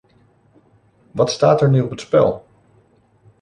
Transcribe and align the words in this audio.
Wat 1.11 1.31
staat 1.31 1.61
er 1.61 1.69
nu 1.69 1.81
op 1.81 1.89
het 1.89 2.01
spel? 2.01 2.45